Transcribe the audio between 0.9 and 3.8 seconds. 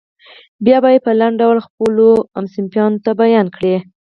یې په لنډ ډول خپلو ټولګیوالو ته بیان کړئ.